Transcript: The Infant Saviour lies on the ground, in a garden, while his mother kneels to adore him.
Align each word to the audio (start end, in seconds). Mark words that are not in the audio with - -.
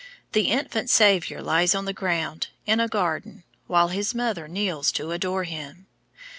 The 0.31 0.45
Infant 0.49 0.89
Saviour 0.89 1.43
lies 1.43 1.75
on 1.75 1.85
the 1.85 1.93
ground, 1.93 2.47
in 2.65 2.79
a 2.79 2.87
garden, 2.87 3.43
while 3.67 3.89
his 3.89 4.15
mother 4.15 4.47
kneels 4.47 4.91
to 4.93 5.11
adore 5.11 5.43
him. 5.43 5.85